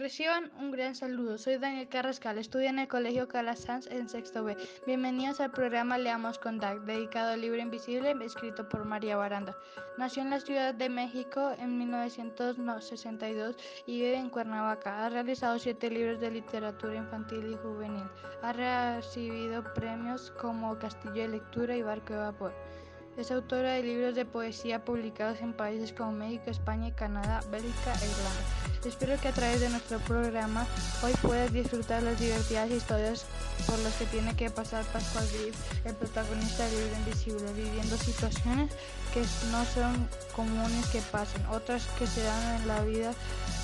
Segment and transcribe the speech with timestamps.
[0.00, 1.36] Reciban un gran saludo.
[1.36, 4.56] Soy Daniel Carrascal, estudio en el Colegio Calasanz en sexto B.
[4.86, 9.54] Bienvenidos al programa Leamos con DAC, dedicado al libro invisible, escrito por María Baranda.
[9.98, 15.04] Nació en la Ciudad de México en 1962 y vive en Cuernavaca.
[15.04, 18.08] Ha realizado siete libros de literatura infantil y juvenil.
[18.40, 22.54] Ha recibido premios como Castillo de Lectura y Barco de Vapor.
[23.20, 28.06] Es autora de libros de poesía publicados en países como México, España, Canadá, Bélgica e
[28.06, 28.42] Irlanda.
[28.82, 30.66] Espero que a través de nuestro programa
[31.04, 33.26] hoy puedas disfrutar las divertidas historias
[33.66, 35.54] por las que tiene que pasar Pascual Griff,
[35.84, 38.72] el protagonista del libro Invisible, viviendo situaciones
[39.12, 39.20] que
[39.52, 43.12] no son comunes que pasen, otras que se dan en la vida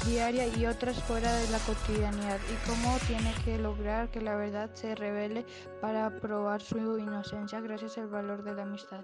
[0.04, 4.68] diaria y otras fuera de la cotidianidad, y cómo tiene que lograr que la verdad
[4.74, 5.46] se revele
[5.80, 9.02] para probar su inocencia gracias al valor de la amistad.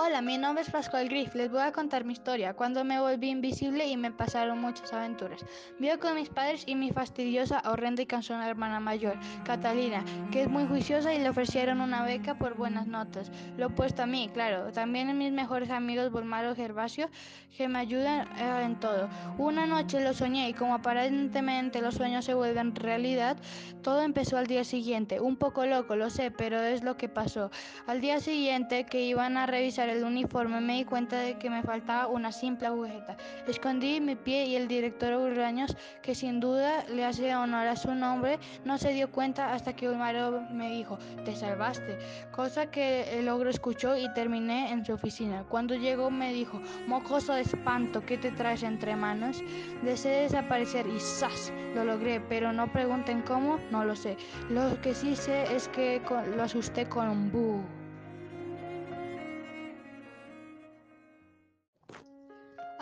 [0.00, 1.34] Hola, mi nombre es Pascual Griff.
[1.34, 2.54] Les voy a contar mi historia.
[2.54, 5.44] Cuando me volví invisible y me pasaron muchas aventuras.
[5.80, 10.48] Vivo con mis padres y mi fastidiosa, horrenda y cansona hermana mayor, Catalina, que es
[10.48, 13.32] muy juiciosa y le ofrecieron una beca por buenas notas.
[13.56, 14.70] Lo opuesto a mí, claro.
[14.70, 17.10] También mis mejores amigos Bulmaro Gervasio,
[17.56, 19.08] que me ayudan eh, en todo.
[19.36, 23.36] Una noche lo soñé y como aparentemente los sueños se vuelven realidad,
[23.82, 25.18] todo empezó al día siguiente.
[25.18, 27.50] Un poco loco, lo sé, pero es lo que pasó.
[27.88, 31.62] Al día siguiente que iban a revisar el uniforme me di cuenta de que me
[31.62, 33.16] faltaba una simple agujeta.
[33.46, 37.94] Escondí mi pie y el director Urraños, que sin duda le hace honor a su
[37.94, 41.98] nombre, no se dio cuenta hasta que Ulmaro me dijo, te salvaste,
[42.30, 45.44] cosa que el ogro escuchó y terminé en su oficina.
[45.48, 49.42] Cuando llegó me dijo, mocoso de espanto, ¿qué te traes entre manos?
[49.82, 51.52] Deseé desaparecer y ¡zas!
[51.74, 54.16] Lo logré, pero no pregunten cómo, no lo sé.
[54.50, 56.00] Lo que sí sé es que
[56.36, 57.77] lo asusté con un búho.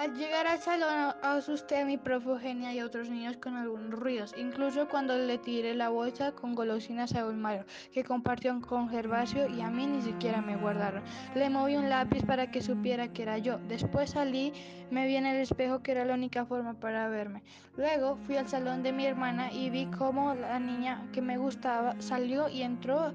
[0.06, 3.90] Al llegar al salón asusté a mi profe Eugenia y a otros niños con algunos
[3.90, 9.48] ruidos, incluso cuando le tiré la bolsa con golosinas a Ulmaro, que compartió con Gervasio
[9.48, 11.02] y a mí ni siquiera me guardaron.
[11.34, 13.58] Le moví un lápiz para que supiera que era yo.
[13.66, 14.52] Después salí,
[14.92, 17.42] me vi en el espejo que era la única forma para verme.
[17.76, 22.00] Luego fui al salón de mi hermana y vi cómo la niña que me gustaba
[22.00, 23.12] salió y entró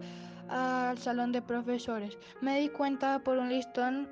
[0.50, 2.18] al salón de profesores.
[2.42, 4.10] Me di cuenta por un listón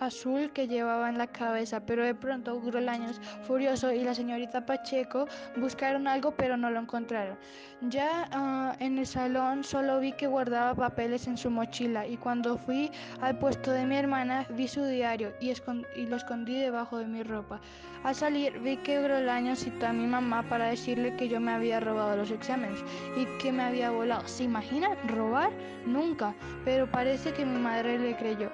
[0.00, 5.26] azul que llevaba en la cabeza, pero de pronto Grolaños, furioso, y la señorita Pacheco
[5.56, 7.36] buscaron algo, pero no lo encontraron.
[7.82, 12.58] Ya ah, en el salón solo vi que guardaba papeles en su mochila y cuando
[12.58, 15.52] fui al puesto de mi hermana vi su diario y,
[15.94, 17.60] y lo escondí debajo de mi ropa.
[18.02, 21.78] Al salir vi que Grolaños citó a mi mamá para decirle que yo me había
[21.80, 22.80] robado los exámenes
[23.16, 24.26] y que me había volado.
[24.26, 24.96] ¿Se imaginan?
[25.08, 25.50] ¿Robar?
[25.86, 28.50] Nunca, pero parece que mi madre le creyó.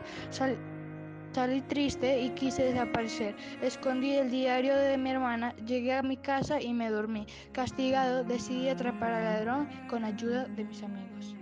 [1.34, 3.34] Salí triste y quise desaparecer.
[3.60, 7.26] Escondí el diario de mi hermana, llegué a mi casa y me dormí.
[7.50, 11.34] Castigado, decidí atrapar al ladrón con ayuda de mis amigos.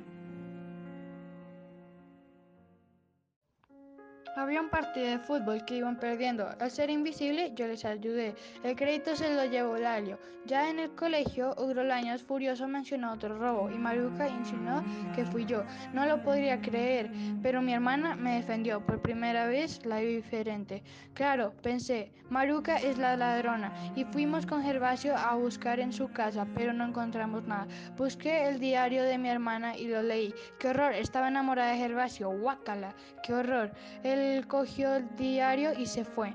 [4.35, 6.49] Había un partido de fútbol que iban perdiendo.
[6.59, 8.35] Al ser invisible, yo les ayudé.
[8.65, 10.19] El crédito se lo llevó Lalio.
[10.47, 14.83] Ya en el colegio, Ugrolaños furioso mencionó otro robo y Maruca insinuó
[15.15, 15.65] que fui yo.
[15.93, 17.11] No lo podría creer,
[17.43, 18.81] pero mi hermana me defendió.
[18.85, 20.83] Por primera vez la vi diferente.
[21.15, 26.47] Claro, pensé, Maruca es la ladrona y fuimos con Gervasio a buscar en su casa,
[26.55, 27.69] pero no encontramos nada.
[27.97, 30.35] Busqué el diario de mi hermana y lo leí.
[30.59, 30.95] ¡Qué horror!
[30.95, 32.31] Estaba enamorada de Gervasio.
[32.31, 32.95] ¡Guácala!
[33.23, 33.71] ¡Qué horror!
[34.03, 36.35] El cogió el diario y se fue.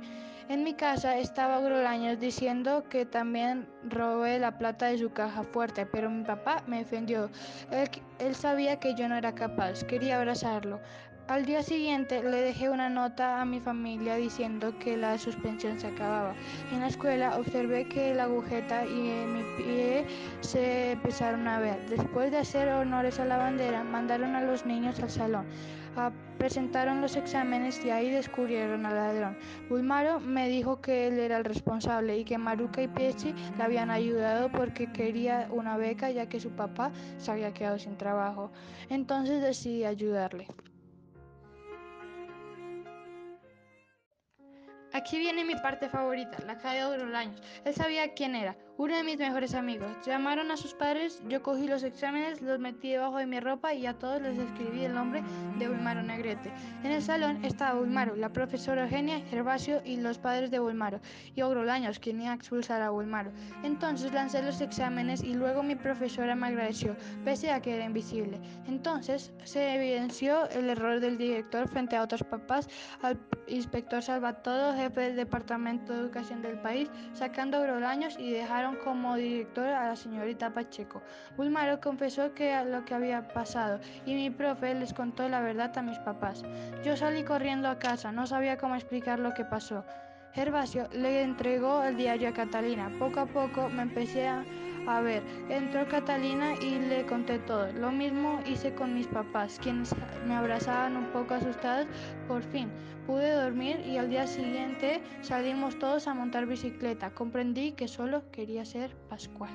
[0.49, 5.85] En mi casa estaba Grolaños diciendo que también robé la plata de su caja fuerte,
[5.85, 7.29] pero mi papá me defendió.
[7.69, 7.89] Él,
[8.19, 10.79] él, sabía que yo no era capaz, quería abrazarlo.
[11.27, 15.87] Al día siguiente le dejé una nota a mi familia diciendo que la suspensión se
[15.87, 16.33] acababa.
[16.71, 20.05] En la escuela observé que la agujeta y mi pie
[20.39, 21.85] se empezaron a ver.
[21.89, 25.45] Después de hacer honores a la bandera, mandaron a los niños al salón.
[25.99, 29.35] Ah, presentaron los exámenes y ahí descubrieron al ladrón.
[29.67, 33.89] Bulmaro me dijo que él era el responsable y que Maruca y Pieci le habían
[33.89, 38.51] ayudado porque quería una beca ya que su papá se había quedado sin trabajo.
[38.89, 40.45] Entonces decidí ayudarle.
[44.97, 47.39] Aquí viene mi parte favorita, la caída de los años.
[47.65, 49.91] Él sabía quién era, uno de mis mejores amigos.
[50.03, 53.85] Llamaron a sus padres, yo cogí los exámenes, los metí debajo de mi ropa y
[53.85, 55.21] a todos les escribí el nombre
[55.59, 56.51] de Bulmaro Negrete.
[56.83, 60.99] En el salón estaba Bulmaro, la profesora Eugenia, Gervasio y los padres de Bulmaro,
[61.35, 63.31] y Ogrolaños, quien iba a expulsar a Bulmaro.
[63.63, 68.39] Entonces lancé los exámenes y luego mi profesora me agradeció, pese a que era invisible.
[68.67, 72.67] Entonces se evidenció el error del director frente a otros papás,
[73.03, 79.15] al inspector Salvatodo, jefe del Departamento de Educación del país, sacando Ogrolaños y dejaron como
[79.15, 81.01] director a la señorita Pacheco.
[81.35, 85.81] Bulmaro confesó que lo que había pasado y mi profe les contó la verdad a
[85.81, 86.43] mis papás.
[86.83, 89.83] Yo salí corriendo a casa, no sabía cómo explicar lo que pasó.
[90.33, 92.89] Gervasio le entregó el diario a Catalina.
[92.99, 94.45] Poco a poco me empecé a,
[94.87, 95.23] a, ver.
[95.49, 97.71] Entró Catalina y le conté todo.
[97.73, 99.93] Lo mismo hice con mis papás, quienes
[100.25, 101.87] me abrazaban un poco asustados.
[102.27, 102.69] Por fin
[103.05, 107.11] pude dormir y al día siguiente salimos todos a montar bicicleta.
[107.11, 109.51] Comprendí que solo quería ser Pascual.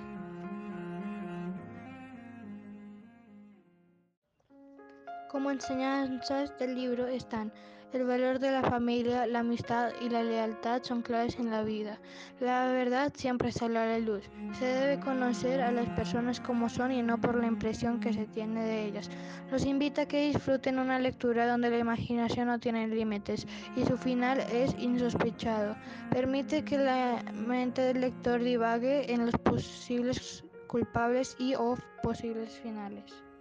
[5.28, 7.52] Como enseñanzas del libro están
[7.92, 11.98] el valor de la familia, la amistad y la lealtad son claves en la vida.
[12.40, 14.30] La verdad siempre sale a la luz.
[14.58, 18.26] Se debe conocer a las personas como son y no por la impresión que se
[18.26, 19.10] tiene de ellas.
[19.50, 23.46] Los invito a que disfruten una lectura donde la imaginación no tiene límites
[23.76, 25.76] y su final es insospechado.
[26.10, 33.31] Permite que la mente del lector divague en los posibles culpables y o posibles finales.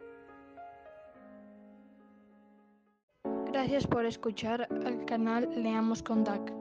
[3.51, 6.60] Gracias por escuchar al canal Leamos con DAC.